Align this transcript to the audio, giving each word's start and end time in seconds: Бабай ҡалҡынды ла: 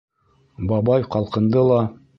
Бабай 0.71 1.07
ҡалҡынды 1.17 1.67
ла: 1.73 1.81